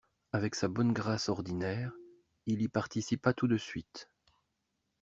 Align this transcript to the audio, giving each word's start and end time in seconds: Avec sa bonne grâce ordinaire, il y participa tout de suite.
Avec 0.33 0.55
sa 0.55 0.67
bonne 0.67 0.93
grâce 0.93 1.29
ordinaire, 1.29 1.91
il 2.47 2.63
y 2.63 2.67
participa 2.67 3.35
tout 3.35 3.47
de 3.47 3.57
suite. 3.57 4.09